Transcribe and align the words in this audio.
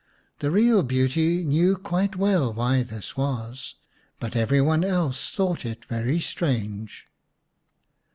The 0.39 0.49
real 0.49 0.81
beauty 0.81 1.43
knew 1.45 1.75
quite 1.77 2.15
well 2.15 2.51
why 2.51 2.81
this 2.81 3.15
was, 3.15 3.75
but 4.19 4.35
every 4.35 4.59
one 4.59 4.83
else 4.83 5.29
thought 5.29 5.63
it 5.63 5.85
very 5.85 6.19
strange. 6.19 7.05